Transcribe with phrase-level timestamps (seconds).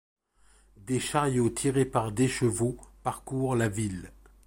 [0.77, 4.11] Des chariots tirés par des chevaux parcourent la ville.